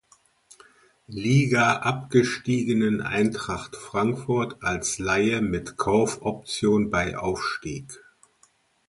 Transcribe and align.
Liga 1.05 1.75
abgestiegenen 1.81 3.01
Eintracht 3.03 3.75
Frankfurt 3.75 4.63
als 4.63 4.97
Leihe 4.97 5.41
mit 5.43 5.77
Kaufoption 5.77 6.89
bei 6.89 7.19
Aufstieg. 7.19 8.01